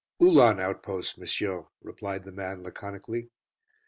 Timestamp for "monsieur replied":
1.15-2.23